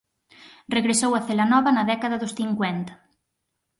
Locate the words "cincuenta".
2.39-2.93